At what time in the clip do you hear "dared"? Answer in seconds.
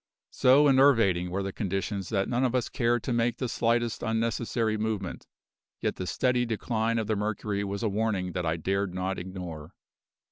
8.57-8.95